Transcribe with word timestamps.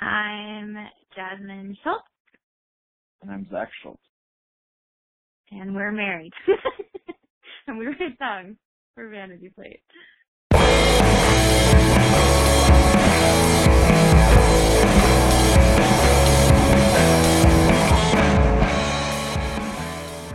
I'm 0.00 0.76
Jasmine 1.14 1.76
Schultz, 1.82 2.04
And 3.22 3.30
I'm 3.30 3.46
Zach 3.50 3.68
Schultz. 3.82 4.00
and 5.50 5.74
we're 5.74 5.92
married. 5.92 6.32
and 7.66 7.78
we 7.78 7.86
write 7.86 8.16
songs 8.18 8.56
for 8.94 9.08
Vanity 9.08 9.50
Plate. 9.54 9.80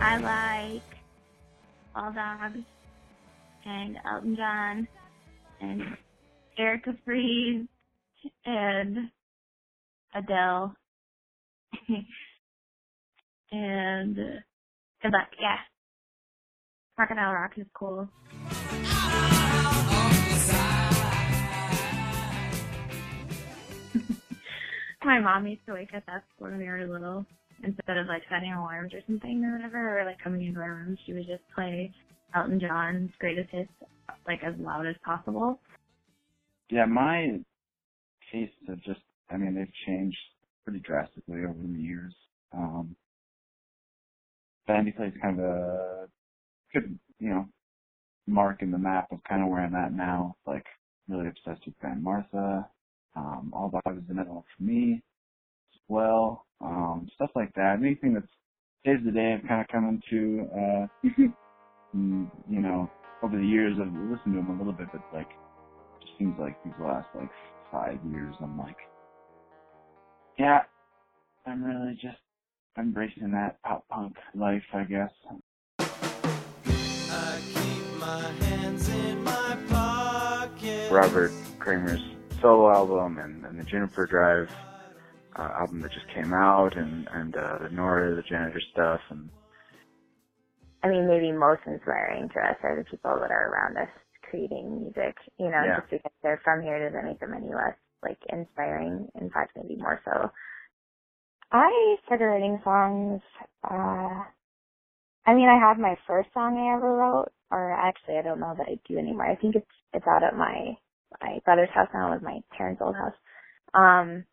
I 0.00 0.18
like 0.18 0.82
All 1.94 2.12
Dogs 2.12 2.58
and 3.64 3.96
Elton 4.06 4.36
John 4.36 4.88
and 5.60 5.82
Erica 6.58 6.94
Freas 7.06 7.66
and 8.44 9.10
Adele 10.14 10.74
and 13.52 14.16
good 14.16 15.12
luck, 15.12 15.28
yeah. 15.40 15.56
Crocodile 16.96 17.32
Rock 17.32 17.52
is 17.56 17.66
cool. 17.74 18.08
My 25.04 25.18
mom 25.20 25.46
used 25.46 25.66
to 25.66 25.72
wake 25.74 25.92
us 25.94 26.02
up 26.14 26.22
when 26.38 26.56
we 26.58 26.66
were 26.66 26.86
little. 26.86 27.26
Instead 27.62 27.96
of 27.96 28.06
like 28.06 28.22
setting 28.30 28.52
alarms 28.52 28.92
or 28.94 29.00
something 29.06 29.44
or 29.44 29.56
whatever, 29.56 30.00
or 30.00 30.04
like 30.04 30.18
coming 30.22 30.46
into 30.46 30.60
our 30.60 30.74
room, 30.74 30.96
she 31.04 31.12
would 31.12 31.26
just 31.26 31.42
play 31.54 31.92
Elton 32.34 32.60
John's 32.60 33.10
greatest 33.18 33.50
hits 33.50 33.70
like 34.26 34.40
as 34.44 34.54
loud 34.58 34.86
as 34.86 34.96
possible. 35.04 35.60
Yeah, 36.70 36.84
my 36.86 37.40
tastes 38.32 38.54
have 38.68 38.80
just, 38.82 39.00
I 39.30 39.36
mean, 39.36 39.54
they've 39.54 39.72
changed 39.86 40.18
pretty 40.64 40.80
drastically 40.80 41.40
over 41.44 41.58
the 41.60 41.80
years. 41.80 42.14
Um, 42.52 42.96
Vanity 44.66 44.92
Plate's 44.96 45.16
kind 45.22 45.40
of 45.40 45.44
a 45.46 46.08
good, 46.74 46.98
you 47.20 47.30
know, 47.30 47.46
mark 48.26 48.62
in 48.62 48.70
the 48.70 48.78
map 48.78 49.12
of 49.12 49.20
kind 49.28 49.42
of 49.42 49.48
where 49.48 49.60
I'm 49.60 49.74
at 49.74 49.92
now. 49.92 50.36
Like, 50.46 50.66
really 51.08 51.28
obsessed 51.28 51.66
with 51.66 51.74
Van 51.82 52.02
Martha. 52.02 52.68
Um, 53.16 53.52
All 53.54 53.70
Dogs 53.70 53.98
is 53.98 54.10
another 54.10 54.32
one 54.32 54.44
for 54.56 54.62
me 54.64 55.02
as 55.74 55.80
well. 55.88 56.46
Um, 56.60 57.08
stuff 57.14 57.30
like 57.36 57.54
that. 57.54 57.78
Anything 57.80 58.14
that's 58.14 58.26
days 58.84 59.04
to 59.04 59.12
day 59.12 59.34
I've 59.34 59.48
kind 59.48 59.60
of 59.62 59.68
come 59.68 60.00
into, 60.12 60.46
uh, 60.52 60.86
mm, 61.96 62.30
you 62.48 62.60
know, 62.60 62.90
over 63.22 63.36
the 63.38 63.46
years 63.46 63.76
I've 63.80 63.92
listened 63.92 64.34
to 64.34 64.40
them 64.42 64.50
a 64.50 64.58
little 64.58 64.72
bit, 64.74 64.88
but 64.92 65.02
like, 65.12 65.28
it 65.28 66.02
just 66.06 66.18
seems 66.18 66.36
like 66.38 66.56
these 66.64 66.74
last 66.80 67.08
like 67.14 67.30
five 67.72 67.98
years 68.04 68.34
I'm 68.42 68.58
like, 68.58 68.76
yeah, 70.38 70.62
I'm 71.46 71.62
really 71.64 71.94
just 71.94 72.18
embracing 72.78 73.30
that 73.32 73.62
pop 73.62 73.86
punk 73.88 74.16
life, 74.34 74.62
I 74.72 74.84
guess. 74.84 75.10
I 75.78 77.40
keep 77.52 77.98
my 78.00 78.20
hands 78.44 78.88
in 78.88 79.22
my 79.22 79.56
pocket. 79.68 80.90
Robert 80.90 81.32
Kramer's 81.58 82.02
solo 82.40 82.70
album 82.72 83.18
and, 83.18 83.44
and 83.44 83.58
the 83.58 83.64
Juniper 83.64 84.06
Drive 84.06 84.50
uh, 85.36 85.50
album 85.60 85.80
that 85.80 85.92
just 85.92 86.06
came 86.14 86.32
out, 86.32 86.76
and 86.76 87.08
and 87.12 87.36
uh, 87.36 87.58
the 87.62 87.68
Nora 87.70 88.14
the 88.14 88.22
Janitor 88.22 88.60
stuff, 88.72 89.00
and 89.10 89.28
I 90.82 90.88
mean, 90.88 91.08
maybe 91.08 91.32
most 91.32 91.62
inspiring 91.66 92.28
to 92.28 92.40
us 92.40 92.56
are 92.62 92.76
the 92.76 92.84
people 92.84 93.18
that 93.20 93.30
are 93.30 93.48
around 93.50 93.76
us 93.78 93.88
creating 94.28 94.80
music. 94.82 95.16
You 95.38 95.46
know, 95.50 95.62
Yeah. 95.64 95.80
just 95.80 95.90
because 95.90 96.12
they're 96.22 96.40
from 96.44 96.62
here 96.62 96.78
doesn't 96.88 97.04
make 97.04 97.20
them 97.20 97.34
any 97.34 97.48
less 97.54 97.74
like 98.04 98.18
inspiring. 98.30 99.08
In 99.20 99.30
fact, 99.30 99.56
maybe 99.56 99.76
more 99.80 100.00
so. 100.04 100.30
I 101.52 101.96
started 102.06 102.26
writing 102.26 102.60
songs. 102.64 103.22
uh 103.70 104.24
I 105.26 105.34
mean, 105.34 105.48
I 105.48 105.58
have 105.58 105.78
my 105.78 105.96
first 106.06 106.30
song 106.34 106.58
I 106.58 106.76
ever 106.76 106.96
wrote, 106.96 107.28
or 107.50 107.72
actually, 107.72 108.18
I 108.18 108.22
don't 108.22 108.40
know 108.40 108.54
that 108.58 108.68
I 108.68 108.78
do 108.88 108.98
anymore. 108.98 109.26
I 109.30 109.36
think 109.36 109.56
it's 109.56 109.66
it's 109.94 110.06
out 110.06 110.22
at 110.24 110.36
my 110.36 110.74
my 111.22 111.38
brother's 111.44 111.70
house 111.74 111.88
now, 111.94 112.12
with 112.12 112.22
my 112.22 112.40
parents' 112.56 112.82
old 112.82 112.96
house. 112.96 113.14
Um, 113.74 114.24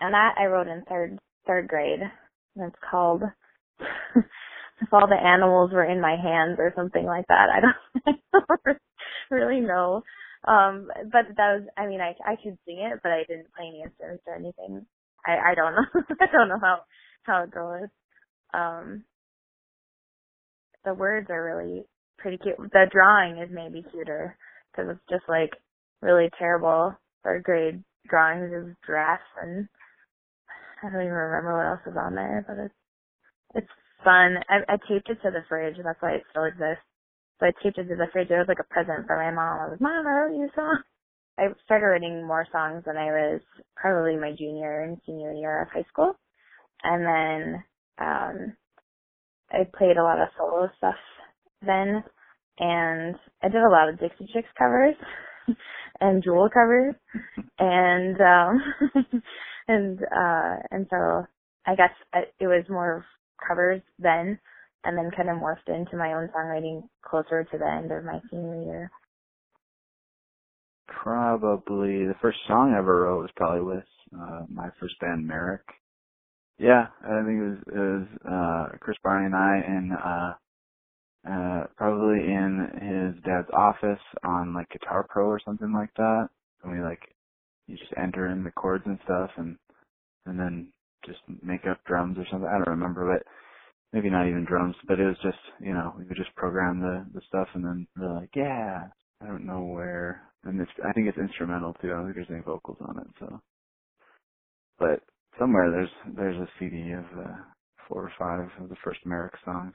and 0.00 0.14
that 0.14 0.34
I 0.38 0.46
wrote 0.46 0.68
in 0.68 0.84
third 0.88 1.18
third 1.46 1.68
grade. 1.68 2.00
And 2.56 2.66
it's 2.68 2.76
called 2.90 3.22
if 3.80 4.92
all 4.92 5.08
the 5.08 5.16
animals 5.16 5.72
were 5.72 5.84
in 5.84 6.00
my 6.00 6.16
hands 6.16 6.56
or 6.58 6.72
something 6.76 7.06
like 7.06 7.26
that. 7.28 7.48
I 7.50 7.60
don't, 7.60 8.18
I 8.34 8.38
don't 8.66 8.78
really 9.30 9.60
know. 9.60 10.02
Um, 10.46 10.88
but 11.12 11.26
that 11.36 11.54
was, 11.60 11.62
I 11.76 11.86
mean, 11.86 12.00
I, 12.00 12.14
I 12.24 12.36
could 12.36 12.58
sing 12.66 12.78
it, 12.80 13.00
but 13.02 13.12
I 13.12 13.24
didn't 13.28 13.52
play 13.56 13.66
any 13.68 13.82
instruments 13.82 14.24
or 14.26 14.36
anything. 14.36 14.86
I, 15.26 15.52
I 15.52 15.54
don't 15.54 15.74
know. 15.74 16.02
I 16.20 16.26
don't 16.32 16.48
know 16.48 16.60
how, 16.62 16.80
how 17.24 17.44
it 17.44 17.50
goes. 17.50 17.88
Um, 18.54 19.04
the 20.84 20.94
words 20.94 21.28
are 21.30 21.44
really 21.44 21.84
pretty 22.18 22.38
cute. 22.38 22.56
The 22.72 22.86
drawing 22.92 23.38
is 23.42 23.50
maybe 23.52 23.84
cuter 23.92 24.36
because 24.72 24.90
it's 24.92 25.10
just 25.10 25.24
like 25.28 25.52
really 26.02 26.30
terrible 26.38 26.94
third 27.24 27.44
grade 27.44 27.84
drawings 28.08 28.52
of 28.54 28.74
giraffes 28.86 29.22
and 29.42 29.68
I 30.82 30.90
don't 30.90 31.02
even 31.02 31.12
remember 31.12 31.56
what 31.56 31.66
else 31.66 31.86
is 31.92 31.98
on 31.98 32.14
there, 32.16 32.44
but 32.48 32.58
it's, 32.58 32.74
it's 33.56 33.72
fun. 34.04 34.36
I, 34.50 34.74
I 34.74 34.76
taped 34.88 35.10
it 35.10 35.18
to 35.24 35.32
the 35.32 35.44
fridge. 35.48 35.76
and 35.78 35.86
That's 35.86 36.02
why 36.02 36.12
it 36.14 36.24
still 36.30 36.44
exists. 36.44 36.87
So 37.40 37.46
I 37.46 37.52
taped 37.62 37.78
it 37.78 37.84
to 37.88 37.96
the 37.96 38.06
fridge. 38.12 38.30
It 38.30 38.38
was 38.38 38.48
like 38.48 38.60
a 38.60 38.74
present 38.74 39.06
for 39.06 39.16
my 39.16 39.30
mom. 39.30 39.60
I 39.60 39.70
was, 39.70 39.78
Mom, 39.80 40.06
I 40.06 40.10
wrote 40.10 40.36
you 40.36 40.46
a 40.46 40.56
song. 40.56 40.82
I 41.38 41.44
started 41.64 41.86
writing 41.86 42.26
more 42.26 42.46
songs 42.52 42.84
when 42.86 42.96
I 42.96 43.06
was 43.06 43.40
probably 43.76 44.16
my 44.16 44.32
junior 44.38 44.82
and 44.82 44.98
senior 45.06 45.32
year 45.32 45.62
of 45.62 45.68
high 45.70 45.86
school. 45.90 46.14
And 46.84 47.04
then, 47.06 47.64
um, 48.00 48.56
I 49.52 49.66
played 49.76 49.96
a 49.98 50.02
lot 50.04 50.20
of 50.20 50.28
solo 50.38 50.70
stuff 50.78 50.96
then. 51.62 52.04
And 52.58 53.16
I 53.42 53.48
did 53.48 53.62
a 53.62 53.70
lot 53.70 53.88
of 53.88 54.00
Dixie 54.00 54.30
Chicks 54.32 54.48
covers 54.58 54.96
and 56.00 56.22
Jewel 56.24 56.50
covers. 56.52 56.94
And, 57.58 58.20
um, 58.20 58.62
and, 59.68 60.00
uh, 60.00 60.56
and 60.70 60.86
so 60.90 61.26
I 61.66 61.76
guess 61.76 61.92
it 62.40 62.46
was 62.48 62.64
more 62.70 63.04
covers 63.46 63.82
then 63.98 64.38
and 64.84 64.96
then 64.98 65.10
kind 65.16 65.30
of 65.30 65.36
morphed 65.38 65.68
into 65.68 65.96
my 65.96 66.14
own 66.14 66.28
songwriting 66.36 66.82
closer 67.04 67.44
to 67.44 67.58
the 67.58 67.66
end 67.66 67.92
of 67.92 68.04
my 68.04 68.20
senior 68.30 68.62
year. 68.64 68.92
probably 70.88 72.06
the 72.06 72.16
first 72.20 72.38
song 72.48 72.72
I 72.74 72.78
ever 72.78 73.02
wrote 73.04 73.22
was 73.22 73.30
probably 73.36 73.62
with 73.62 73.84
uh, 74.14 74.44
my 74.48 74.68
first 74.80 74.98
band, 75.00 75.26
Merrick. 75.26 75.62
Yeah, 76.58 76.86
I 77.02 77.24
think 77.24 77.40
it 77.40 77.48
was 77.50 77.58
it 77.68 77.78
was 77.78 78.08
uh, 78.26 78.78
Chris 78.80 78.98
Barney 79.04 79.26
and 79.26 79.36
I 79.36 79.56
and 79.66 79.92
uh, 79.92 80.32
uh, 81.30 81.66
probably 81.76 82.24
in 82.24 83.14
his 83.14 83.24
dad's 83.24 83.48
office 83.52 84.02
on 84.24 84.54
like 84.54 84.68
Guitar 84.70 85.06
Pro 85.08 85.26
or 85.26 85.40
something 85.44 85.72
like 85.72 85.94
that. 85.96 86.28
And 86.64 86.72
we 86.72 86.82
like 86.82 87.00
you 87.66 87.76
just 87.76 87.92
enter 88.02 88.28
in 88.28 88.44
the 88.44 88.52
chords 88.52 88.84
and 88.86 88.98
stuff, 89.04 89.30
and 89.38 89.56
and 90.26 90.38
then 90.38 90.72
just 91.06 91.20
make 91.42 91.66
up 91.70 91.84
drums 91.86 92.18
or 92.18 92.26
something. 92.30 92.48
I 92.48 92.58
don't 92.58 92.68
remember, 92.78 93.18
but 93.18 93.26
maybe 93.92 94.10
not 94.10 94.28
even 94.28 94.46
drums. 94.48 94.76
But 94.88 95.00
it 95.00 95.06
was 95.06 95.18
just 95.22 95.38
you 95.60 95.72
know 95.74 95.94
we 95.98 96.04
would 96.04 96.16
just 96.16 96.34
program 96.36 96.80
the 96.80 97.06
the 97.14 97.22
stuff, 97.28 97.48
and 97.54 97.64
then 97.64 97.88
they're 97.96 98.14
like, 98.14 98.30
yeah, 98.36 98.88
I 99.22 99.26
don't 99.26 99.46
know 99.46 99.64
where. 99.64 100.22
And 100.44 100.60
it's 100.60 100.72
I 100.88 100.92
think 100.92 101.08
it's 101.08 101.18
instrumental 101.18 101.74
too. 101.82 101.88
I 101.92 101.96
don't 101.96 102.04
think 102.06 102.16
there's 102.16 102.30
any 102.30 102.42
vocals 102.42 102.78
on 102.82 102.98
it, 103.00 103.08
so. 103.20 103.40
But 104.78 105.00
somewhere 105.38 105.70
there's 105.70 106.16
there's 106.16 106.36
a 106.38 106.48
CD 106.58 106.92
of 106.92 107.04
uh, 107.18 107.36
four 107.88 108.04
or 108.04 108.12
five 108.18 108.50
of 108.62 108.70
the 108.70 108.76
first 108.84 109.00
Merrick 109.06 109.34
songs. 109.44 109.74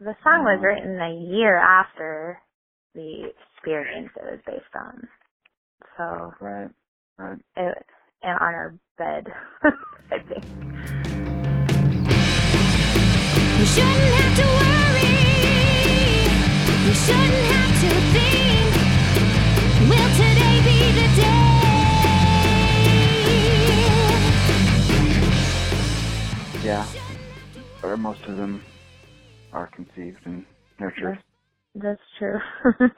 The 0.00 0.14
song 0.24 0.44
was 0.44 0.60
Mhm. 0.60 0.62
written 0.62 1.00
a 1.00 1.14
year 1.32 1.56
after 1.56 2.42
the 2.94 3.30
experience 3.56 4.10
it 4.16 4.24
was 4.24 4.40
based 4.46 4.76
on. 4.76 5.08
So 5.98 6.34
Right. 6.40 6.70
Right. 7.18 7.40
it 7.56 7.86
and 8.22 8.38
on 8.40 8.54
our 8.54 8.74
bed, 8.98 9.26
I 10.10 10.18
think. 10.28 10.44
Yeah. 26.66 26.84
Or 27.84 27.96
most 27.96 28.22
of 28.22 28.36
them 28.36 28.60
are 29.52 29.68
conceived 29.68 30.18
and 30.24 30.44
nurtured. 30.80 31.22
That's 31.76 32.00
true. 32.18 32.40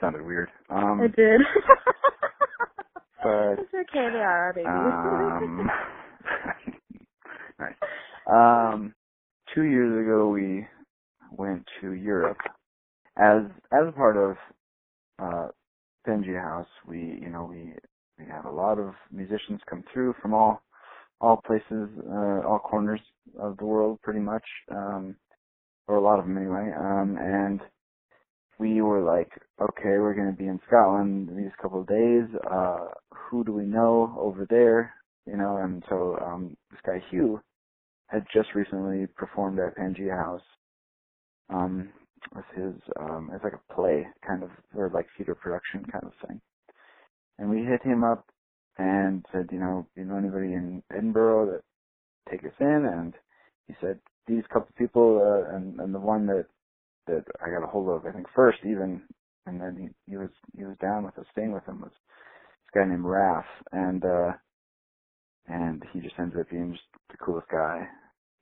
Sounded 0.00 0.22
weird. 0.22 0.50
Um, 0.68 1.00
I 1.00 1.06
did. 1.06 1.40
but 3.22 3.60
it's 3.60 3.74
okay, 3.74 4.10
they 4.12 4.18
are 4.18 4.44
our 4.46 4.52
babies. 4.52 4.68
Um, 4.68 5.70
nice. 7.58 7.74
Um, 8.30 8.94
two 9.54 9.64
years 9.64 10.06
ago, 10.06 10.28
we 10.28 10.66
went 11.32 11.64
to 11.80 11.92
Europe 11.94 12.38
as 13.18 13.42
as 13.72 13.88
a 13.88 13.92
part 13.92 14.16
of 14.16 14.36
uh, 15.20 15.48
Pangea 16.06 16.42
House. 16.42 16.68
We, 16.88 16.98
you 17.22 17.30
know, 17.30 17.46
we 17.50 17.74
we 18.18 18.26
have 18.30 18.46
a 18.46 18.50
lot 18.52 18.78
of 18.78 18.94
musicians 19.12 19.60
come 19.68 19.84
through 19.92 20.14
from 20.22 20.34
all 20.34 20.62
all 21.20 21.40
places, 21.46 21.88
uh, 22.10 22.46
all 22.48 22.60
corners 22.64 23.00
of 23.40 23.56
the 23.58 23.66
world, 23.66 24.00
pretty 24.02 24.20
much, 24.20 24.44
um, 24.70 25.16
or 25.88 25.96
a 25.96 26.02
lot 26.02 26.18
of 26.18 26.26
them 26.26 26.36
anyway. 26.38 26.70
Um, 26.78 27.18
and 27.20 27.60
we 28.58 28.82
were 28.82 29.02
like, 29.02 29.30
okay, 29.60 29.98
we're 29.98 30.14
going 30.14 30.30
to 30.32 30.36
be 30.38 30.48
in 30.48 30.60
Scotland 30.68 31.30
these 31.36 31.52
couple 31.62 31.80
of 31.82 31.88
days. 31.88 32.24
Uh, 32.50 32.86
who 33.14 33.44
do 33.44 33.52
we 33.52 33.64
know 33.64 34.14
over 34.18 34.46
there? 34.50 34.94
You 35.26 35.36
know, 35.38 35.58
and 35.58 35.82
so 35.88 36.18
um, 36.24 36.56
this 36.70 36.80
guy 36.86 37.02
Hugh 37.10 37.40
had 38.10 38.26
just 38.32 38.48
recently 38.54 39.06
performed 39.16 39.58
at 39.58 39.76
Pangea 39.76 40.16
House. 40.16 40.42
Um, 41.48 41.90
with 42.34 42.44
his, 42.54 42.74
um, 42.98 43.30
it's 43.34 43.42
like 43.42 43.54
a 43.54 43.74
play 43.74 44.06
kind 44.26 44.42
of, 44.42 44.50
or 44.74 44.90
like 44.92 45.06
theater 45.16 45.34
production 45.34 45.84
kind 45.90 46.04
of 46.04 46.12
thing. 46.28 46.40
And 47.38 47.50
we 47.50 47.64
hit 47.64 47.82
him 47.82 48.04
up 48.04 48.26
and 48.78 49.24
said, 49.32 49.48
you 49.50 49.58
know, 49.58 49.86
you 49.96 50.04
know 50.04 50.16
anybody 50.16 50.52
in 50.52 50.82
Edinburgh 50.92 51.52
that 51.52 51.62
take 52.30 52.44
us 52.44 52.52
in? 52.60 52.86
And 52.86 53.14
he 53.66 53.74
said, 53.80 53.98
these 54.26 54.44
couple 54.52 54.68
people, 54.76 55.20
uh, 55.20 55.56
and, 55.56 55.80
and 55.80 55.94
the 55.94 55.98
one 55.98 56.26
that, 56.26 56.46
that 57.06 57.24
I 57.44 57.50
got 57.50 57.64
a 57.64 57.70
hold 57.70 57.88
of, 57.88 58.06
I 58.06 58.12
think 58.12 58.26
first 58.34 58.58
even, 58.64 59.02
and 59.46 59.60
then 59.60 59.76
he, 60.06 60.12
he 60.12 60.16
was, 60.16 60.30
he 60.56 60.64
was 60.64 60.76
down 60.80 61.04
with 61.04 61.18
us, 61.18 61.26
staying 61.32 61.52
with 61.52 61.66
him 61.66 61.80
was 61.80 61.90
this 61.90 62.82
guy 62.82 62.88
named 62.88 63.04
Raph. 63.04 63.44
And, 63.72 64.04
uh, 64.04 64.32
and 65.48 65.82
he 65.92 66.00
just 66.00 66.14
ended 66.18 66.40
up 66.40 66.50
being 66.50 66.72
just 66.72 66.84
the 67.10 67.16
coolest 67.24 67.48
guy. 67.50 67.86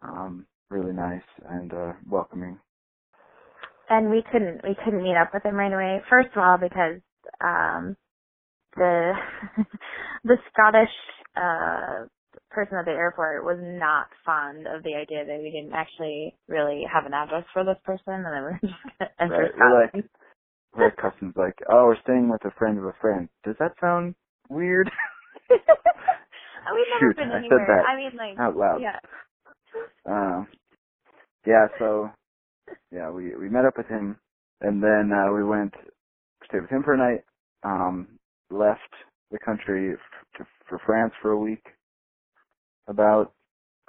Um, 0.03 0.47
really 0.71 0.93
nice 0.93 1.23
and, 1.49 1.73
uh, 1.73 1.93
welcoming. 2.09 2.59
and 3.91 4.11
we 4.11 4.23
couldn't 4.33 4.63
we 4.65 4.77
couldn't 4.85 5.03
meet 5.03 5.17
up 5.17 5.31
with 5.35 5.45
him 5.45 5.57
right 5.57 5.73
away. 5.73 6.03
First 6.11 6.29
of 6.37 6.43
all, 6.43 6.59
because 6.59 7.01
um 7.41 7.97
the 8.77 9.13
the 10.25 10.37
Scottish 10.53 10.95
uh 11.37 12.07
person 12.51 12.79
at 12.79 12.85
the 12.87 12.93
airport 12.93 13.45
was 13.45 13.59
not 13.61 14.07
fond 14.25 14.67
of 14.67 14.83
the 14.85 14.95
idea 14.95 15.25
that 15.27 15.41
we 15.43 15.51
didn't 15.51 15.75
actually 15.75 16.35
really 16.49 16.85
have 16.93 17.07
an 17.07 17.15
address 17.15 17.45
for 17.53 17.65
this 17.65 17.79
person 17.85 18.15
and 18.15 18.25
then 18.27 18.45
we 18.45 18.53
were 18.53 18.61
just 18.63 18.75
gonna 18.99 19.11
enter 19.21 19.43
Right, 19.43 19.53
we're 19.59 19.83
like-. 19.85 20.05
Where 20.73 20.91
customs 20.93 21.35
like, 21.37 21.59
oh, 21.71 21.87
we're 21.87 22.01
staying 22.03 22.29
with 22.31 22.45
a 22.45 22.53
friend 22.59 22.79
of 22.79 22.85
a 22.85 22.95
friend. 23.01 23.29
Does 23.45 23.57
that 23.59 23.73
sound 23.81 24.15
weird? 24.51 24.91
We've 26.75 26.89
never 26.91 27.11
Shoot, 27.11 27.17
been 27.17 27.31
I 27.31 27.39
said 27.43 27.45
anywhere. 27.45 27.69
that 27.69 27.85
I 27.89 27.97
mean 27.97 28.13
like 28.17 28.39
Out 28.41 28.57
loud. 28.57 28.81
yeah. 28.83 28.99
Um, 30.07 30.49
yeah, 31.47 31.67
so 31.79 32.11
yeah, 32.93 33.11
we 33.11 33.35
we 33.37 33.49
met 33.49 33.65
up 33.67 33.75
with 33.77 33.89
him, 33.89 34.19
and 34.61 34.83
then 34.83 35.11
uh, 35.13 35.33
we 35.35 35.45
went 35.45 35.75
stayed 36.49 36.63
with 36.63 36.71
him 36.71 36.83
for 36.85 36.95
a 36.95 36.99
night. 36.99 37.25
Um, 37.65 38.19
left 38.51 38.81
the 39.31 39.39
country 39.45 39.95
f- 39.95 40.39
to, 40.39 40.47
for 40.69 40.81
France 40.87 41.13
for 41.23 41.33
a 41.33 41.39
week. 41.41 41.65
About 42.89 43.33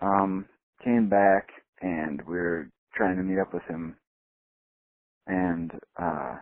um, 0.01 0.45
came 0.83 1.10
back, 1.10 1.50
and 1.81 2.21
we 2.27 2.38
are 2.38 2.69
trying 2.95 3.18
to 3.18 3.24
meet 3.24 3.39
up 3.42 3.54
with 3.54 3.63
him. 3.69 3.98
And 5.27 5.71
uh, 6.01 6.38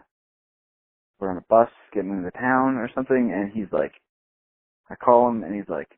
we're 1.19 1.31
on 1.31 1.37
a 1.37 1.45
bus 1.49 1.69
getting 1.93 2.11
into 2.11 2.31
town 2.31 2.77
or 2.77 2.89
something, 2.95 3.31
and 3.35 3.51
he's 3.53 3.71
like, 3.73 3.93
I 4.89 4.95
call 4.95 5.29
him, 5.29 5.43
and 5.43 5.55
he's 5.55 5.69
like, 5.69 5.89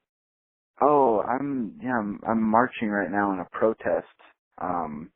Oh, 0.82 1.22
I'm 1.22 1.80
yeah, 1.84 1.98
I'm 2.00 2.20
I'm 2.28 2.44
marching 2.44 2.90
right 2.90 3.12
now 3.12 3.34
in 3.34 3.40
a 3.40 3.46
protest 3.58 4.08
um 4.62 5.12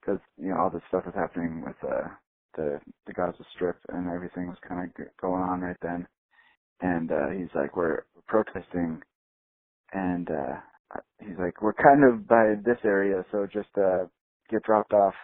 because 0.00 0.20
you 0.38 0.50
know 0.50 0.58
all 0.60 0.70
this 0.70 0.82
stuff 0.88 1.04
was 1.06 1.14
happening 1.16 1.62
with 1.66 1.76
uh 1.84 2.08
the 2.56 2.80
the 3.06 3.14
Gaza 3.14 3.44
Strip 3.54 3.78
and 3.90 4.08
everything 4.10 4.48
was 4.48 4.58
kind 4.68 4.84
of 4.90 4.96
g- 4.96 5.10
going 5.20 5.42
on 5.42 5.60
right 5.62 5.76
then, 5.82 6.06
and 6.82 7.12
uh 7.12 7.30
he's 7.36 7.50
like 7.54 7.76
we're 7.76 8.04
protesting, 8.28 9.02
and 9.92 10.28
uh 10.30 10.56
he's 11.20 11.38
like 11.38 11.62
we're 11.62 11.74
kind 11.74 12.04
of 12.04 12.28
by 12.28 12.54
this 12.64 12.78
area, 12.84 13.24
so 13.32 13.46
just 13.52 13.70
uh 13.78 14.06
get 14.50 14.62
dropped 14.64 14.92
off, 14.94 15.14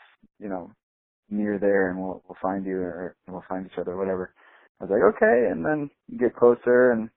you 0.40 0.48
know, 0.48 0.70
near 1.31 1.58
there, 1.58 1.90
and 1.90 2.00
we'll 2.00 2.22
we'll 2.28 2.38
find 2.42 2.66
you 2.66 2.78
or 2.78 3.16
we'll 3.28 3.44
find 3.48 3.66
each 3.66 3.78
other, 3.81 3.96
whatever. 3.96 4.34
I 4.81 4.84
was 4.84 4.90
like 4.92 5.16
okay, 5.16 5.50
and 5.52 5.64
then 5.64 5.90
get 6.20 6.36
closer 6.36 6.92
and 6.92 7.10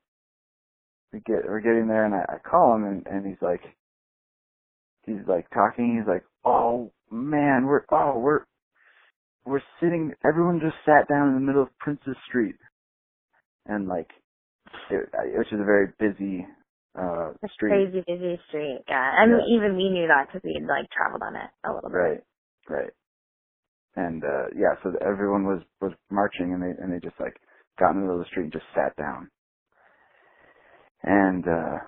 we 1.14 1.20
get 1.22 1.46
we're 1.46 1.62
getting 1.62 1.88
there 1.88 2.06
and 2.06 2.14
I, 2.14 2.26
I 2.36 2.38
call 2.50 2.76
him 2.76 2.84
and, 2.86 3.08
and 3.08 3.26
he's 3.26 3.42
like 3.42 3.62
he's 5.06 5.26
like 5.28 5.50
talking, 5.52 5.98
he's 6.00 6.08
like, 6.08 6.24
Oh 6.46 6.92
man, 7.12 7.66
we're 7.66 7.84
oh 7.92 8.20
we're 8.20 8.42
we're 9.46 9.62
sitting 9.80 10.14
everyone 10.26 10.60
just 10.62 10.76
sat 10.86 11.08
down 11.08 11.30
in 11.30 11.34
the 11.36 11.40
middle 11.42 11.64
of 11.64 11.70
Prince's 11.80 12.18
Street 12.28 12.56
and 13.66 13.88
like 13.88 14.10
it, 14.92 15.10
which 15.38 15.48
is 15.54 15.60
a 15.60 15.66
very 15.66 15.88
busy 16.00 16.46
uh 17.00 17.32
street. 17.54 17.70
crazy 17.72 18.04
busy 18.08 18.40
street. 18.50 18.82
Yeah. 18.88 19.00
I 19.18 19.26
mean 19.26 19.40
Yeah. 19.48 19.56
even 19.58 19.78
we 19.78 19.90
knew 19.90 20.08
that 20.08 20.28
because 20.28 20.42
we'd 20.44 20.68
like 20.68 20.90
traveled 20.92 21.22
on 21.24 21.36
it 21.36 21.50
a 21.66 21.72
little 21.74 21.90
bit. 21.90 21.96
Right. 21.98 22.20
Right. 22.70 22.92
And 23.96 24.24
uh 24.24 24.48
yeah, 24.56 24.76
so 24.84 24.92
everyone 25.06 25.46
was 25.46 25.62
was 25.82 25.94
marching 26.12 26.54
and 26.54 26.62
they 26.62 26.74
and 26.82 26.92
they 26.92 27.00
just 27.00 27.20
like 27.20 27.38
got 27.80 27.92
in 27.92 27.98
the 27.98 28.02
middle 28.02 28.20
of 28.20 28.26
the 28.26 28.30
street 28.30 28.44
and 28.44 28.54
just 28.54 28.66
sat 28.76 28.96
down. 28.98 29.30
And 31.04 31.48
uh 31.48 31.80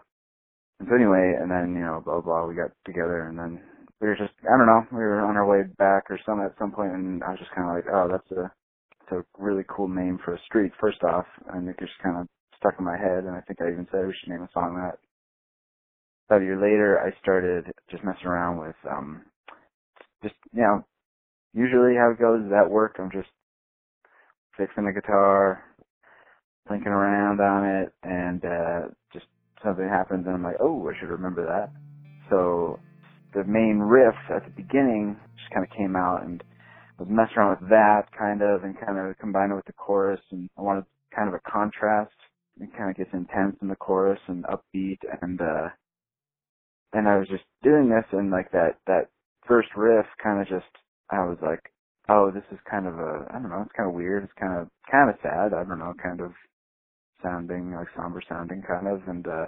and 0.79 0.89
so 0.89 0.95
anyway, 0.95 1.35
and 1.41 1.51
then, 1.51 1.75
you 1.75 1.81
know, 1.85 2.01
blah 2.03 2.21
blah, 2.21 2.47
we 2.47 2.55
got 2.55 2.71
together 2.85 3.27
and 3.29 3.37
then 3.39 3.61
we 4.01 4.07
were 4.07 4.15
just 4.17 4.33
I 4.43 4.57
don't 4.57 4.67
know, 4.67 4.85
we 4.91 4.99
were 4.99 5.21
on 5.21 5.37
our 5.37 5.47
way 5.47 5.63
back 5.77 6.05
or 6.11 6.19
some 6.25 6.41
at 6.41 6.55
some 6.59 6.71
point 6.71 6.93
and 6.93 7.23
I 7.23 7.31
was 7.31 7.39
just 7.39 7.53
kinda 7.55 7.69
like, 7.73 7.85
Oh, 7.91 8.09
that's 8.11 8.31
a 8.33 8.51
it's 9.03 9.13
a 9.13 9.25
really 9.43 9.63
cool 9.69 9.87
name 9.89 10.19
for 10.25 10.35
a 10.35 10.39
street, 10.45 10.71
first 10.81 11.03
off, 11.03 11.25
and 11.53 11.69
it 11.69 11.77
just 11.79 11.93
kinda 12.03 12.27
stuck 12.57 12.75
in 12.79 12.85
my 12.85 12.97
head 12.97 13.25
and 13.25 13.35
I 13.35 13.41
think 13.41 13.61
I 13.61 13.71
even 13.71 13.87
said 13.91 14.07
we 14.07 14.15
should 14.19 14.29
name 14.31 14.43
a 14.43 14.49
song 14.53 14.75
that. 14.77 14.99
About 16.29 16.41
a 16.43 16.45
year 16.45 16.61
later 16.61 16.99
I 17.01 17.11
started 17.21 17.65
just 17.91 18.03
messing 18.03 18.27
around 18.27 18.59
with 18.59 18.77
um 18.89 19.23
just 20.23 20.35
you 20.53 20.61
know, 20.63 20.85
usually 21.53 21.95
how 21.95 22.11
it 22.11 22.19
goes 22.19 22.45
is 22.45 22.53
at 22.53 22.69
work 22.71 22.97
I'm 22.99 23.11
just 23.11 23.29
fixing 24.57 24.85
the 24.85 24.93
guitar, 24.93 25.63
thinking 26.69 26.89
around 26.91 27.41
on 27.41 27.65
it, 27.83 27.93
and 28.03 28.45
uh 28.45 28.87
something 29.63 29.87
happens 29.87 30.25
and 30.25 30.35
I'm 30.35 30.43
like, 30.43 30.57
oh, 30.61 30.89
I 30.89 30.93
should 30.99 31.09
remember 31.09 31.45
that. 31.45 31.71
So 32.29 32.79
the 33.33 33.43
main 33.45 33.79
riff 33.79 34.15
at 34.29 34.45
the 34.45 34.51
beginning 34.55 35.17
just 35.37 35.51
kind 35.53 35.65
of 35.65 35.75
came 35.77 35.95
out 35.95 36.23
and 36.23 36.43
was 36.99 37.07
messing 37.09 37.37
around 37.37 37.59
with 37.61 37.69
that 37.69 38.03
kind 38.17 38.41
of 38.41 38.63
and 38.63 38.75
kind 38.79 38.97
of 38.99 39.17
combined 39.19 39.51
it 39.51 39.55
with 39.55 39.65
the 39.65 39.73
chorus 39.73 40.21
and 40.31 40.49
I 40.57 40.61
wanted 40.61 40.85
kind 41.15 41.27
of 41.29 41.35
a 41.35 41.49
contrast. 41.51 42.13
It 42.59 42.69
kind 42.77 42.89
of 42.91 42.97
gets 42.97 43.11
intense 43.13 43.57
in 43.61 43.69
the 43.69 43.75
chorus 43.75 44.19
and 44.27 44.45
upbeat 44.45 44.99
and 45.21 45.41
uh 45.41 45.69
and 46.93 47.07
I 47.07 47.17
was 47.17 47.27
just 47.29 47.43
doing 47.63 47.89
this 47.89 48.05
and 48.11 48.31
like 48.31 48.51
that 48.51 48.77
that 48.87 49.09
first 49.47 49.69
riff 49.75 50.05
kind 50.23 50.41
of 50.41 50.47
just 50.47 50.69
I 51.11 51.25
was 51.25 51.37
like, 51.41 51.61
oh, 52.09 52.31
this 52.33 52.43
is 52.51 52.59
kind 52.69 52.87
of 52.87 52.95
a 52.99 53.25
I 53.29 53.33
don't 53.39 53.49
know, 53.49 53.63
it's 53.65 53.75
kind 53.77 53.89
of 53.89 53.95
weird. 53.95 54.23
It's 54.23 54.39
kind 54.39 54.59
of 54.61 54.67
kind 54.91 55.09
of 55.09 55.17
sad. 55.23 55.53
I 55.53 55.63
don't 55.63 55.79
know, 55.79 55.93
kind 56.01 56.21
of 56.21 56.31
sounding 57.23 57.73
like 57.73 57.87
somber 57.97 58.21
sounding 58.29 58.63
kind 58.67 58.87
of 58.87 59.01
and 59.07 59.27
uh 59.27 59.45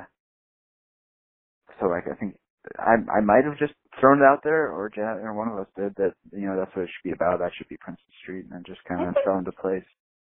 so 1.79 1.87
like 1.87 2.05
I 2.11 2.15
think 2.15 2.35
I 2.77 2.95
I 3.11 3.21
might 3.21 3.45
have 3.45 3.57
just 3.57 3.73
thrown 3.99 4.19
it 4.19 4.25
out 4.25 4.41
there 4.43 4.71
or 4.71 4.89
Jan 4.89 5.19
or 5.23 5.33
one 5.33 5.49
of 5.49 5.59
us 5.59 5.67
did 5.75 5.95
that 5.95 6.13
you 6.31 6.47
know 6.47 6.57
that's 6.57 6.75
what 6.75 6.83
it 6.83 6.89
should 6.89 7.09
be 7.09 7.15
about. 7.15 7.39
That 7.39 7.51
should 7.57 7.69
be 7.69 7.77
Prince's 7.77 8.05
Street 8.21 8.45
and 8.49 8.59
it 8.61 8.69
just 8.69 8.83
kind 8.85 9.07
of 9.07 9.15
fell 9.25 9.37
into 9.37 9.51
place. 9.51 9.85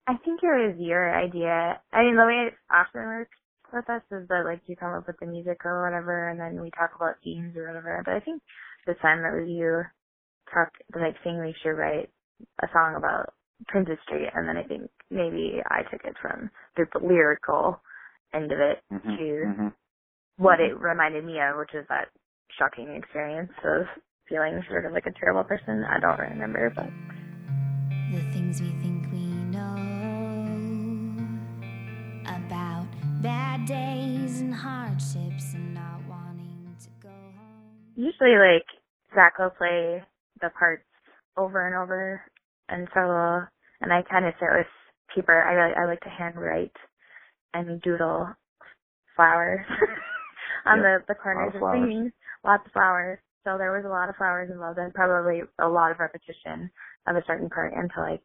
I 0.08 0.18
think 0.26 0.42
it 0.42 0.48
was 0.48 0.76
your 0.80 1.14
idea. 1.14 1.80
I 1.94 2.02
mean, 2.02 2.16
the 2.18 2.26
way 2.26 2.50
it 2.50 2.54
often 2.74 3.02
works 3.02 3.38
with 3.72 3.90
us 3.90 4.02
is 4.12 4.28
that 4.28 4.46
like 4.46 4.62
you 4.66 4.76
come 4.76 4.94
up 4.94 5.06
with 5.06 5.18
the 5.20 5.28
music 5.28 5.62
or 5.66 5.86
whatever, 5.86 6.30
and 6.30 6.40
then 6.40 6.62
we 6.62 6.72
talk 6.72 6.92
about 6.96 7.22
themes 7.24 7.56
or 7.56 7.68
whatever. 7.68 8.02
But 8.04 8.16
I 8.16 8.20
think 8.20 8.42
this 8.88 8.98
time 9.02 9.20
it 9.20 9.38
was 9.38 9.48
you 9.48 9.84
talk 10.52 10.74
like 10.96 11.16
saying 11.24 11.40
we 11.40 11.54
should 11.62 11.78
write 11.78 12.10
a 12.64 12.68
song 12.74 12.96
about 12.98 13.34
Prince's 13.68 14.02
Street, 14.06 14.30
and 14.34 14.48
then 14.48 14.58
I 14.58 14.64
think 14.64 14.90
maybe 15.12 15.62
I 15.70 15.84
took 15.92 16.02
it 16.06 16.16
from 16.22 16.50
the 16.76 16.86
lyrical 17.06 17.80
end 18.34 18.52
of 18.52 18.60
it 18.60 18.82
hmm 18.90 19.16
to 19.16 19.46
hmm 19.46 19.68
what 20.40 20.60
mm-hmm. 20.60 20.76
it 20.78 20.82
reminded 20.82 21.26
me 21.26 21.38
of, 21.40 21.58
which 21.58 21.76
is 21.76 21.86
that 21.90 22.08
shocking 22.58 22.96
experience 22.96 23.52
of 23.64 23.86
feeling 24.28 24.64
sort 24.70 24.86
of 24.86 24.94
like 24.94 25.06
a 25.06 25.12
terrible 25.20 25.44
person. 25.44 25.84
I 25.84 26.00
don't 26.00 26.20
remember, 26.20 26.72
but 26.74 26.88
The 28.12 28.22
things 28.32 28.62
we 28.62 28.70
think 28.82 29.12
we 29.12 29.28
know 29.52 29.76
about 32.24 32.88
bad 33.22 33.66
days 33.66 34.40
and 34.40 34.56
hardships 34.56 35.54
and 35.54 35.74
not 35.74 36.00
wanting 36.08 36.74
to 36.80 36.90
go 37.02 37.10
home. 37.10 37.84
usually 37.96 38.38
like 38.40 38.66
Zach 39.14 39.38
will 39.38 39.50
play 39.50 40.02
the 40.42 40.50
parts 40.58 40.86
over 41.36 41.68
and 41.68 41.76
over 41.76 42.22
and 42.70 42.88
so 42.94 43.46
and 43.82 43.92
I 43.92 44.04
kind 44.10 44.26
of 44.26 44.34
sit 44.40 44.48
with 44.52 44.68
paper. 45.14 45.42
I 45.42 45.54
really, 45.54 45.76
I 45.76 45.86
like 45.86 46.02
to 46.02 46.10
handwrite 46.10 46.76
and 47.54 47.82
doodle 47.82 48.30
flowers 49.16 49.66
on 50.66 50.80
Yep. 50.80 50.86
the 51.08 51.14
the 51.14 51.16
corners 51.16 51.54
of 51.56 51.62
flowers. 51.62 51.94
things. 51.94 52.12
Lots 52.46 52.66
of 52.66 52.72
flowers. 52.72 53.20
So 53.46 53.58
there 53.58 53.72
was 53.72 53.86
a 53.86 53.90
lot 53.90 54.10
of 54.10 54.16
flowers 54.18 54.50
involved 54.52 54.80
and 54.80 54.94
probably 54.94 55.42
a 55.60 55.68
lot 55.68 55.92
of 55.92 56.00
repetition 56.00 56.70
of 57.08 57.16
a 57.16 57.24
certain 57.26 57.50
part 57.50 57.74
until 57.76 58.04
I 58.04 58.20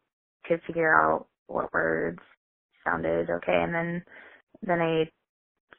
could 0.47 0.61
figure 0.67 0.95
out 0.95 1.27
what 1.47 1.73
words 1.73 2.19
sounded 2.85 3.31
okay 3.31 3.63
and 3.63 3.75
then 3.75 4.05
then 4.63 4.81
I 4.81 5.05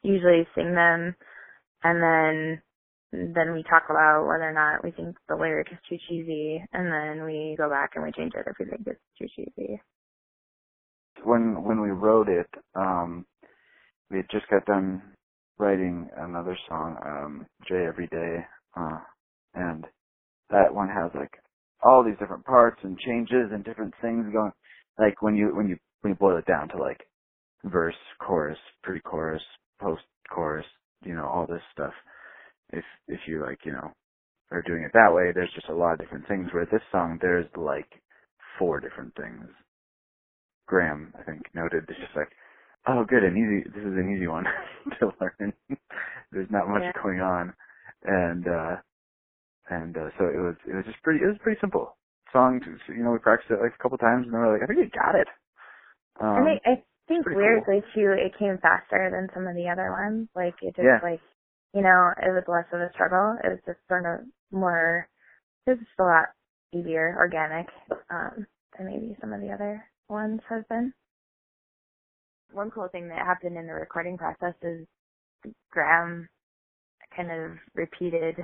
usually 0.02 0.46
sing 0.54 0.74
them, 0.74 1.14
and 1.82 2.02
then 2.02 2.62
then 3.12 3.54
we 3.54 3.62
talk 3.62 3.84
about 3.90 4.26
whether 4.26 4.48
or 4.48 4.52
not 4.52 4.84
we 4.84 4.90
think 4.90 5.16
the 5.28 5.36
lyric 5.36 5.68
is 5.72 5.78
too 5.88 5.96
cheesy, 6.08 6.62
and 6.72 6.92
then 6.92 7.24
we 7.24 7.54
go 7.58 7.68
back 7.70 7.92
and 7.94 8.04
we 8.04 8.12
change 8.12 8.32
it 8.36 8.46
if 8.46 8.56
we 8.58 8.66
think 8.66 8.86
it's 8.86 9.00
too 9.18 9.26
cheesy. 9.34 9.80
When 11.24 11.62
when 11.64 11.80
we 11.80 11.90
wrote 11.90 12.28
it, 12.28 12.48
um, 12.74 13.26
we 14.10 14.18
had 14.18 14.30
just 14.30 14.48
got 14.50 14.66
done 14.66 15.02
writing 15.58 16.08
another 16.18 16.58
song, 16.68 16.96
um, 17.06 17.46
Jay 17.68 17.84
Every 17.88 18.08
Day, 18.08 18.38
uh, 18.76 18.98
and 19.54 19.84
that 20.50 20.74
one 20.74 20.88
has 20.88 21.10
like 21.14 21.32
all 21.82 22.04
these 22.04 22.18
different 22.18 22.44
parts 22.44 22.80
and 22.84 22.98
changes 22.98 23.50
and 23.52 23.64
different 23.64 23.94
things 24.02 24.26
going. 24.32 24.52
Like 24.98 25.22
when 25.22 25.36
you 25.36 25.54
when 25.56 25.68
you 25.68 25.76
when 26.02 26.12
you 26.12 26.16
boil 26.18 26.38
it 26.38 26.46
down 26.46 26.68
to 26.70 26.78
like 26.78 27.00
verse, 27.64 27.96
chorus, 28.20 28.58
pre-chorus, 28.82 29.42
post-chorus, 29.80 30.66
you 31.04 31.14
know, 31.14 31.26
all 31.26 31.46
this 31.48 31.62
stuff. 31.72 31.92
If 32.72 32.84
if 33.08 33.20
you 33.28 33.42
like, 33.42 33.60
you 33.64 33.72
know, 33.72 33.92
are 34.52 34.62
doing 34.62 34.84
it 34.84 34.92
that 34.94 35.14
way, 35.14 35.32
there's 35.34 35.52
just 35.54 35.68
a 35.70 35.74
lot 35.74 35.94
of 35.94 36.00
different 36.00 36.28
things. 36.28 36.48
Where 36.52 36.66
this 36.66 36.82
song, 36.92 37.18
there's 37.22 37.46
like 37.56 37.88
four 38.58 38.80
different 38.80 39.14
things. 39.16 39.46
Graham, 40.66 41.12
I 41.18 41.22
think, 41.24 41.42
noted 41.54 41.84
it's 41.88 41.98
just 42.00 42.16
like, 42.16 42.30
oh, 42.88 43.04
good, 43.08 43.24
an 43.24 43.36
easy. 43.36 43.68
This 43.70 43.84
is 43.84 43.96
an 43.96 44.14
easy 44.16 44.26
one 44.28 44.44
to 45.00 45.12
learn. 45.20 45.52
there's 46.32 46.50
not 46.50 46.68
much 46.68 46.84
Yeah. 46.84 46.92
going 47.02 47.20
on, 47.20 47.54
and 48.04 48.46
uh 48.48 48.76
and 49.70 49.96
uh, 49.96 50.10
so 50.18 50.26
it 50.26 50.38
was 50.40 50.56
it 50.68 50.74
was 50.74 50.84
just 50.86 51.02
pretty 51.02 51.20
it 51.24 51.28
was 51.28 51.38
pretty 51.42 51.60
simple 51.60 51.96
song. 52.32 52.60
You 52.88 53.04
know, 53.04 53.12
we 53.12 53.18
practiced 53.18 53.50
it 53.50 53.60
like 53.62 53.74
a 53.78 53.82
couple 53.82 53.98
times, 53.98 54.24
and 54.26 54.34
then 54.34 54.40
we're 54.40 54.52
like, 54.54 54.62
I 54.62 54.66
think 54.66 54.80
we 54.80 54.90
got 54.90 55.14
it. 55.14 55.28
Um, 56.20 56.36
I 56.42 56.44
think 56.44 56.62
I 56.66 56.84
think 57.08 57.24
pretty 57.24 57.40
cool. 57.42 57.64
weirdly 57.66 57.82
too, 57.94 58.12
it 58.18 58.38
came 58.38 58.58
faster 58.62 59.10
than 59.10 59.28
some 59.34 59.46
of 59.46 59.54
the 59.56 59.68
other 59.70 59.90
ones. 59.92 60.28
Like 60.36 60.54
it 60.62 60.76
just 60.76 60.86
Yeah. 60.86 61.00
like 61.02 61.20
you 61.74 61.82
know, 61.82 62.10
it 62.22 62.30
was 62.32 62.44
less 62.48 62.66
of 62.72 62.80
a 62.80 62.90
struggle. 62.94 63.36
It 63.44 63.48
was 63.48 63.60
just 63.66 63.80
sort 63.88 64.06
of 64.06 64.26
more. 64.52 65.08
It 65.66 65.70
was 65.72 65.78
just 65.80 66.00
a 66.00 66.04
lot 66.04 66.26
easier, 66.74 67.16
organic, 67.18 67.66
um, 68.10 68.46
than 68.76 68.86
maybe 68.88 69.16
some 69.20 69.32
of 69.32 69.40
the 69.40 69.52
other 69.52 69.84
ones 70.08 70.40
have 70.48 70.68
been. 70.68 70.92
One 72.56 72.70
cool 72.70 72.88
thing 72.88 73.08
that 73.08 73.18
happened 73.18 73.58
in 73.58 73.66
the 73.66 73.74
recording 73.74 74.16
process 74.16 74.54
is 74.62 74.86
Graham 75.70 76.26
kind 77.14 77.30
of 77.30 77.58
repeated. 77.74 78.36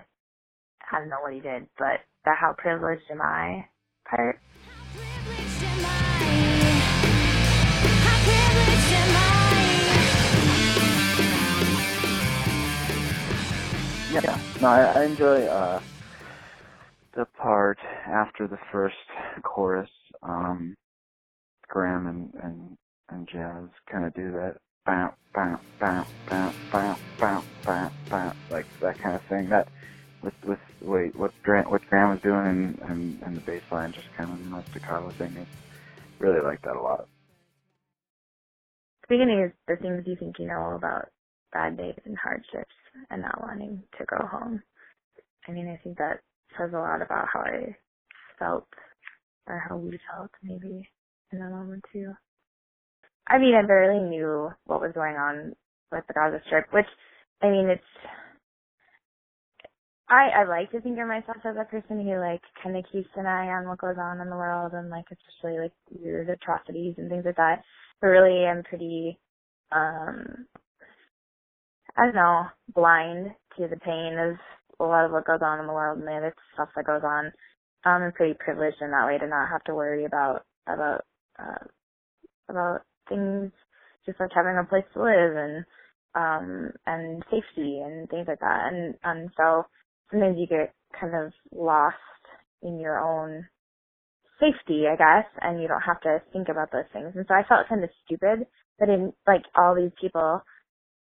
I 0.92 0.98
don't 0.98 1.08
know 1.08 1.22
what 1.22 1.32
he 1.32 1.40
did, 1.40 1.66
but 1.78 2.00
the 2.26 2.32
"How 2.38 2.54
privileged 2.58 3.10
am 3.10 3.22
I" 3.22 3.64
part. 4.04 4.38
Yeah, 14.12 14.42
no, 14.60 14.68
I, 14.68 14.92
I 15.00 15.04
enjoy 15.06 15.46
uh 15.46 15.80
the 17.16 17.24
part 17.40 17.78
after 18.06 18.46
the 18.46 18.58
first 18.70 18.94
chorus. 19.42 19.88
Um, 20.22 20.76
Graham 21.70 22.08
and 22.08 22.34
and 22.42 22.76
and 23.12 23.28
Jazz 23.28 23.68
kind 23.90 24.04
of 24.04 24.14
do 24.14 24.32
that 24.32 24.56
bow 24.84 25.14
bow 25.34 25.60
bow 25.78 26.06
bow 26.28 26.52
bow 26.72 26.96
bow 27.20 27.42
bow 27.64 27.90
bow 28.10 28.32
like 28.50 28.66
that 28.80 28.98
kind 28.98 29.16
of 29.16 29.22
thing. 29.22 29.48
That 29.48 29.68
with 30.22 30.34
with 30.44 30.58
wait 30.80 31.14
what 31.16 31.32
Graham 31.42 31.70
what 31.70 31.82
Graham 31.88 32.10
was 32.10 32.20
doing 32.22 32.46
and 32.46 32.78
and, 32.90 33.22
and 33.22 33.36
the 33.36 33.40
bass 33.40 33.62
line 33.70 33.92
just 33.92 34.12
kind 34.16 34.30
of 34.32 34.40
know 34.50 34.62
staccato 34.70 35.10
thing. 35.10 35.36
It's 35.36 35.50
really 36.18 36.40
like 36.40 36.62
that 36.62 36.76
a 36.76 36.80
lot. 36.80 37.06
Speaking 39.04 39.44
of 39.44 39.52
the 39.68 39.82
things 39.82 40.04
you 40.06 40.16
think 40.16 40.38
you 40.38 40.46
know 40.46 40.72
about 40.76 41.08
bad 41.52 41.76
days 41.76 41.98
and 42.06 42.16
hardships 42.16 42.74
and 43.10 43.22
not 43.22 43.42
wanting 43.42 43.82
to 43.98 44.04
go 44.06 44.26
home, 44.26 44.62
I 45.46 45.52
mean, 45.52 45.68
I 45.68 45.76
think 45.82 45.98
that 45.98 46.20
says 46.56 46.70
a 46.72 46.78
lot 46.78 47.02
about 47.02 47.26
how 47.32 47.40
I 47.40 47.76
felt 48.38 48.68
or 49.46 49.62
how 49.68 49.76
we 49.76 49.98
felt 50.10 50.30
maybe 50.42 50.88
in 51.32 51.40
that 51.40 51.50
moment 51.50 51.84
too. 51.92 52.12
I 53.28 53.38
mean, 53.38 53.54
I 53.54 53.66
barely 53.66 54.02
knew 54.08 54.50
what 54.66 54.80
was 54.80 54.92
going 54.94 55.16
on 55.16 55.54
with 55.92 56.04
the 56.08 56.14
Gaza 56.14 56.40
Strip, 56.46 56.66
which, 56.72 56.86
I 57.42 57.50
mean, 57.50 57.68
it's, 57.68 57.82
I, 60.08 60.42
I 60.42 60.44
like 60.44 60.70
to 60.72 60.80
think 60.80 60.98
of 61.00 61.08
myself 61.08 61.38
as 61.44 61.56
a 61.58 61.64
person 61.64 62.04
who 62.04 62.20
like 62.20 62.42
kind 62.62 62.76
of 62.76 62.84
keeps 62.92 63.08
an 63.16 63.26
eye 63.26 63.48
on 63.48 63.68
what 63.68 63.78
goes 63.78 63.96
on 63.98 64.20
in 64.20 64.28
the 64.30 64.36
world 64.36 64.72
and 64.74 64.90
like 64.90 65.06
especially 65.10 65.58
like 65.60 65.72
weird 65.90 66.28
atrocities 66.30 66.94
and 66.98 67.10
things 67.10 67.24
like 67.24 67.36
that. 67.36 67.62
But 68.00 68.08
really, 68.08 68.44
I'm 68.46 68.62
pretty, 68.64 69.18
um, 69.72 70.46
I 71.96 72.06
don't 72.06 72.14
know, 72.14 72.44
blind 72.74 73.32
to 73.58 73.68
the 73.68 73.76
pain 73.78 74.18
of 74.18 74.36
a 74.80 74.84
lot 74.84 75.06
of 75.06 75.12
what 75.12 75.26
goes 75.26 75.40
on 75.42 75.60
in 75.60 75.66
the 75.66 75.72
world 75.72 75.98
and 75.98 76.08
the 76.08 76.12
other 76.12 76.34
stuff 76.54 76.68
that 76.76 76.86
goes 76.86 77.02
on. 77.04 77.26
Um, 77.84 78.02
I'm 78.02 78.12
pretty 78.12 78.34
privileged 78.38 78.82
in 78.82 78.90
that 78.92 79.06
way 79.06 79.18
to 79.18 79.26
not 79.26 79.48
have 79.50 79.64
to 79.64 79.74
worry 79.74 80.04
about 80.04 80.44
about 80.68 81.02
uh, 81.38 81.64
about 82.50 82.82
things 83.08 83.52
just 84.06 84.20
like 84.20 84.30
having 84.34 84.58
a 84.58 84.68
place 84.68 84.84
to 84.94 85.02
live 85.02 85.36
and 85.36 85.64
um 86.14 86.70
and 86.86 87.22
safety 87.30 87.80
and 87.80 88.08
things 88.10 88.26
like 88.28 88.40
that. 88.40 88.68
And 88.72 88.94
and 89.04 89.30
so 89.36 89.64
sometimes 90.10 90.36
you 90.38 90.46
get 90.46 90.74
kind 91.00 91.14
of 91.14 91.32
lost 91.52 91.96
in 92.62 92.78
your 92.80 92.98
own 93.00 93.46
safety, 94.40 94.84
I 94.90 94.96
guess, 94.96 95.26
and 95.40 95.62
you 95.62 95.68
don't 95.68 95.82
have 95.82 96.00
to 96.02 96.22
think 96.32 96.48
about 96.48 96.72
those 96.72 96.88
things. 96.92 97.12
And 97.14 97.24
so 97.28 97.34
I 97.34 97.44
felt 97.48 97.68
kind 97.68 97.84
of 97.84 97.90
stupid 98.04 98.46
that 98.80 98.88
in 98.88 99.12
like 99.26 99.42
all 99.56 99.74
these 99.74 99.92
people 100.00 100.42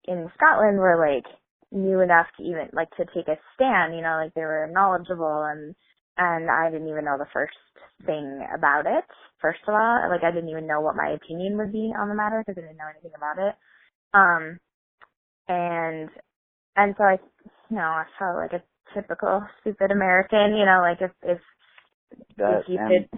in 0.06 0.30
Scotland 0.36 0.78
were 0.80 0.98
like 0.98 1.26
knew 1.72 2.02
enough 2.02 2.28
to 2.38 2.44
even 2.44 2.70
like 2.74 2.90
to 2.98 3.06
take 3.16 3.28
a 3.28 3.38
stand, 3.56 3.96
you 3.96 4.02
know, 4.02 4.20
like 4.24 4.34
they 4.34 4.42
were 4.42 4.70
knowledgeable 4.72 5.44
and 5.44 5.76
and 6.18 6.50
I 6.52 6.72
didn't 6.72 6.90
even 6.90 7.06
know 7.06 7.18
the 7.18 7.32
first 7.34 7.58
thing 8.06 8.46
about 8.58 8.86
it. 8.88 9.06
First 9.42 9.62
of 9.68 9.76
all, 9.76 10.10
like 10.10 10.24
I 10.24 10.32
didn't 10.32 10.50
even 10.50 10.68
know 10.68 10.82
what 10.82 10.96
my 10.98 11.12
opinion 11.12 11.58
would 11.58 11.72
be 11.74 11.94
on 11.98 12.10
the 12.10 12.16
matter 12.16 12.44
because 12.46 12.58
I 12.62 12.68
didn't 12.68 12.78
know 12.78 12.90
anything 12.92 13.14
about 13.18 13.40
it. 13.40 13.56
Um, 14.14 14.60
and 15.48 16.10
and 16.78 16.96
so 16.98 17.04
I, 17.06 17.18
you 17.70 17.78
know, 17.78 17.84
I 17.84 18.06
felt 18.20 18.38
like 18.38 18.54
a 18.54 18.64
typical 18.96 19.44
stupid 19.62 19.92
American, 19.92 20.56
you 20.58 20.66
know, 20.66 20.82
like 20.82 21.02
if 21.02 21.12
if 21.24 21.40
That 22.38 22.62
if 22.62 22.70
you 22.70 22.80
and, 22.80 22.88
could, 22.88 23.10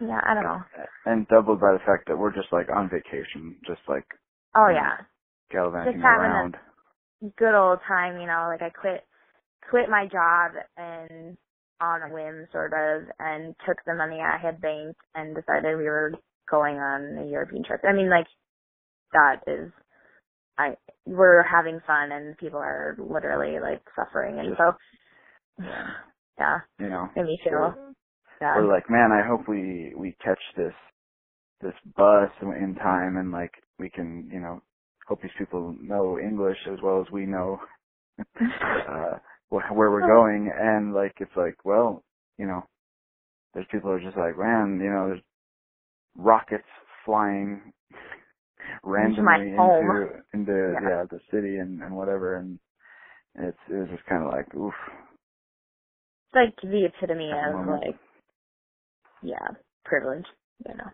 yeah, 0.00 0.20
I 0.24 0.34
don't 0.34 0.44
know. 0.44 0.62
and 1.06 1.28
doubled 1.28 1.60
by 1.60 1.72
the 1.72 1.80
fact 1.86 2.08
that 2.08 2.18
we're 2.18 2.34
just 2.34 2.52
like 2.52 2.68
on 2.74 2.90
vacation, 2.90 3.58
just 3.66 3.80
like 3.88 4.06
Oh 4.56 4.68
Yeah. 4.68 4.74
yeah, 4.74 4.98
gallivanting 5.52 6.02
having 6.02 6.32
a- 6.32 6.50
around. 6.50 6.56
good 7.38 7.54
old 7.54 7.80
time, 7.88 8.20
you 8.20 8.26
know, 8.26 8.48
like 8.50 8.62
I 8.62 8.70
quit 8.70 9.06
quit 9.70 9.88
my 9.90 10.06
job 10.06 10.52
and 10.76 11.36
on 11.80 12.02
a 12.02 12.12
whim 12.14 12.46
sort 12.52 12.72
of 12.72 13.08
and 13.18 13.54
took 13.66 13.78
the 13.86 13.94
money 13.94 14.20
I 14.20 14.38
had 14.38 14.60
banked 14.60 15.00
and 15.14 15.34
decided 15.34 15.76
we 15.78 15.84
were 15.84 16.12
going 16.50 16.76
on 16.76 17.18
a 17.26 17.30
European 17.30 17.64
trip. 17.64 17.80
I 17.88 17.92
mean 17.94 18.10
like 18.10 18.26
that 19.12 19.42
is 19.46 19.72
I 20.58 20.76
we're 21.06 21.42
having 21.42 21.80
fun 21.86 22.12
and 22.12 22.36
people 22.38 22.60
are 22.60 22.96
literally 22.98 23.60
like 23.60 23.82
suffering 23.96 24.38
and 24.38 24.56
so 24.58 24.72
Yeah. 25.58 25.86
yeah, 26.38 26.58
You 26.78 26.88
know, 26.88 27.08
made 27.16 27.26
me 27.26 27.40
feel 27.44 27.74
bad. 28.40 28.56
we're 28.56 28.72
like, 28.72 28.88
man, 28.90 29.10
I 29.12 29.26
hope 29.26 29.48
we 29.48 29.92
we 29.96 30.16
catch 30.24 30.40
this 30.56 30.72
this 31.60 31.74
bus 31.96 32.30
in 32.40 32.74
time, 32.76 33.18
and 33.18 33.30
like 33.32 33.52
we 33.78 33.90
can, 33.90 34.30
you 34.32 34.40
know, 34.40 34.62
hope 35.06 35.20
these 35.22 35.30
people 35.38 35.76
know 35.80 36.18
English 36.18 36.56
as 36.72 36.78
well 36.82 37.00
as 37.00 37.12
we 37.12 37.26
know 37.26 37.58
uh, 38.40 39.18
where 39.50 39.90
we're 39.90 40.04
oh. 40.04 40.22
going. 40.22 40.50
And 40.56 40.94
like, 40.94 41.14
it's 41.18 41.36
like, 41.36 41.56
well, 41.64 42.02
you 42.38 42.46
know, 42.46 42.64
there's 43.54 43.66
people 43.70 43.90
who 43.90 43.96
are 43.96 44.00
just 44.00 44.16
like, 44.16 44.38
man, 44.38 44.80
you 44.82 44.90
know, 44.90 45.08
there's 45.08 45.22
rockets 46.16 46.64
flying 47.04 47.72
randomly 48.84 49.50
into 49.50 50.22
into 50.32 50.52
Yeah. 50.82 50.88
yeah. 50.88 51.04
the 51.10 51.20
city 51.30 51.56
and 51.58 51.82
and 51.82 51.94
whatever, 51.94 52.36
and 52.36 52.58
it's 53.36 53.58
it 53.68 53.74
was 53.74 53.88
just 53.90 54.06
kind 54.06 54.24
of 54.24 54.32
like, 54.32 54.54
oof. 54.54 54.74
It's 56.26 56.34
like 56.34 56.54
the 56.62 56.86
epitome 56.86 57.30
of 57.32 57.54
moment. 57.54 57.82
like 57.86 57.98
yeah, 59.22 59.48
privilege, 59.84 60.26
you 60.66 60.74
know. 60.74 60.90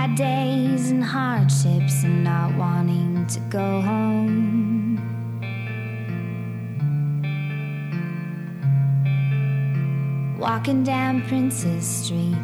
bad 0.00 0.16
days 0.16 0.90
and 0.90 1.04
hardships 1.04 2.04
and 2.04 2.24
not 2.24 2.56
wanting 2.56 3.26
to 3.26 3.38
go 3.50 3.82
home. 3.82 4.96
Walking 10.38 10.82
down 10.84 11.20
Prince's 11.28 11.86
Street 11.86 12.38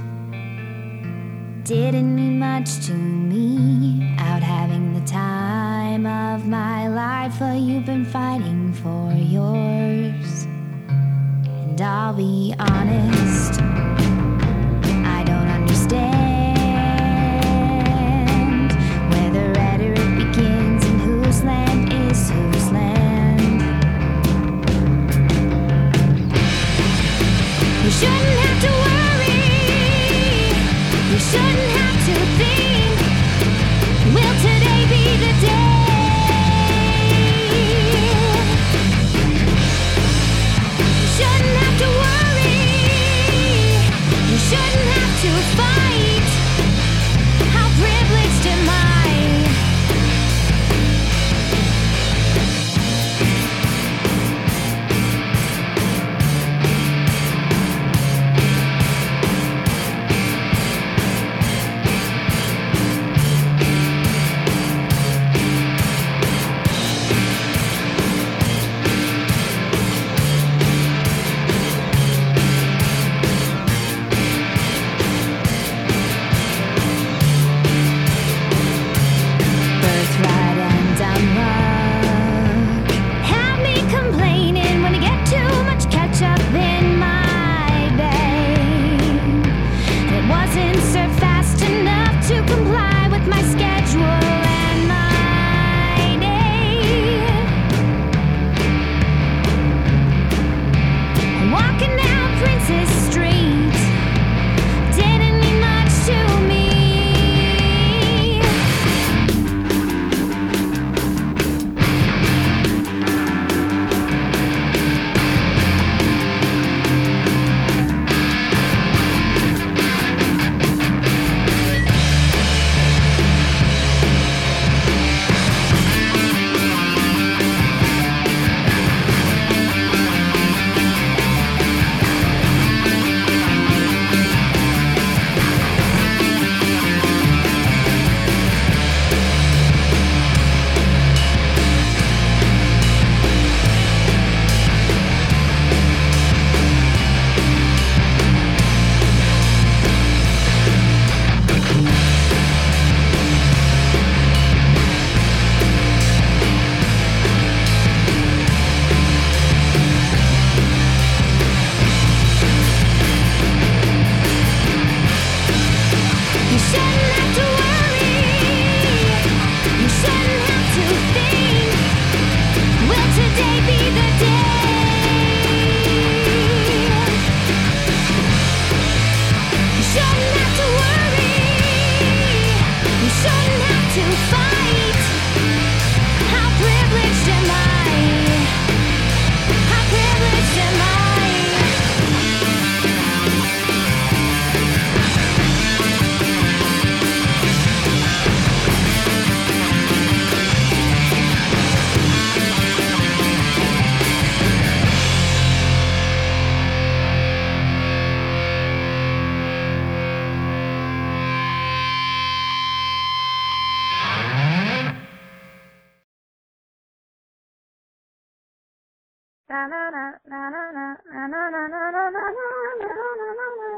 didn't 1.65 2.15
mean 2.15 2.39
much 2.39 2.87
to 2.87 2.93
me. 2.93 4.15
Out 4.19 4.43
having 4.43 4.93
the 4.93 5.07
time 5.07 6.05
of 6.05 6.47
my 6.47 6.89
life, 6.89 7.37
but 7.39 7.59
you've 7.59 7.87
been 7.87 8.05
fighting 8.05 8.75
for 8.75 9.13
yours. 9.15 10.45
And 11.65 11.81
I'll 11.81 12.13
be 12.13 12.55
honest. 12.59 13.76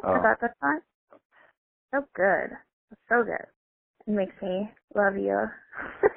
Oh. 0.04 0.16
Is 0.16 0.22
that 0.22 0.40
song? 0.60 0.80
So 1.94 2.00
good. 2.14 2.50
So 3.08 3.22
good. 3.24 3.46
It 4.06 4.10
makes 4.12 4.34
me 4.42 4.70
love 4.94 5.16
you 5.16 5.38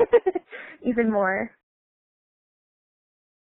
even 0.90 1.12
more. 1.12 1.52